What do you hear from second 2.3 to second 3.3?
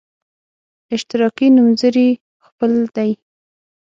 خپل دی.